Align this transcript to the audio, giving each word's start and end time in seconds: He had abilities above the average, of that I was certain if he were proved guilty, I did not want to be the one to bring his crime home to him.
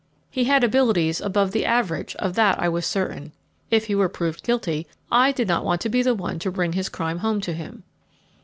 He 0.31 0.45
had 0.45 0.63
abilities 0.63 1.21
above 1.21 1.51
the 1.51 1.63
average, 1.63 2.15
of 2.15 2.33
that 2.33 2.59
I 2.59 2.67
was 2.67 2.87
certain 2.87 3.33
if 3.69 3.85
he 3.85 3.93
were 3.93 4.09
proved 4.09 4.41
guilty, 4.43 4.87
I 5.11 5.31
did 5.31 5.47
not 5.47 5.63
want 5.63 5.79
to 5.81 5.89
be 5.89 6.01
the 6.01 6.15
one 6.15 6.39
to 6.39 6.49
bring 6.49 6.73
his 6.73 6.89
crime 6.89 7.19
home 7.19 7.39
to 7.41 7.53
him. 7.53 7.83